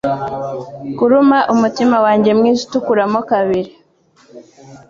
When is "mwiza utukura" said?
2.37-3.03